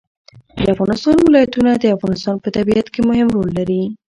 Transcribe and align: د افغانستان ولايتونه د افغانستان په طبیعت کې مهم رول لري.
د 0.63 0.65
افغانستان 0.75 1.15
ولايتونه 1.21 1.71
د 1.75 1.85
افغانستان 1.95 2.35
په 2.43 2.49
طبیعت 2.57 2.87
کې 2.93 3.01
مهم 3.09 3.27
رول 3.35 3.49
لري. 3.59 3.81